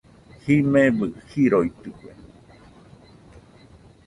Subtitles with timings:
[0.43, 2.11] Jimebɨ jiroitɨkue